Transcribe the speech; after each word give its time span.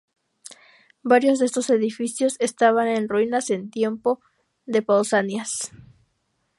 Varios 1.03 1.37
de 1.37 1.45
estos 1.45 1.69
edificios 1.69 2.35
estaban 2.39 2.87
en 2.87 3.07
ruinas 3.07 3.51
en 3.51 3.69
tiempo 3.69 4.19
de 4.65 4.81
Pausanias. 4.81 5.71